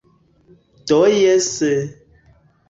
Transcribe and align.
Do 0.87 0.99
jes... 1.19 1.51